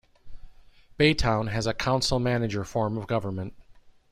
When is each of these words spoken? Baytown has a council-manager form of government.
Baytown 0.99 1.51
has 1.51 1.67
a 1.67 1.75
council-manager 1.75 2.63
form 2.63 2.97
of 2.97 3.05
government. 3.05 3.53